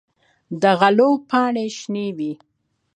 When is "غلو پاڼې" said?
0.79-1.65